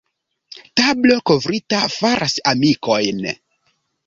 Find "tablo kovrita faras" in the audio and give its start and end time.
0.79-2.35